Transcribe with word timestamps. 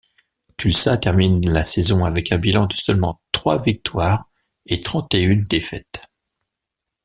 Tulsa 0.57 0.97
termine 0.97 1.47
la 1.51 1.61
saison 1.63 2.05
avec 2.05 2.31
un 2.31 2.39
bilan 2.39 2.65
de 2.65 2.73
seulement 2.73 3.21
trois 3.31 3.61
victoires 3.61 4.31
et 4.65 4.81
trente-et-une 4.81 5.43
défaite. 5.45 6.07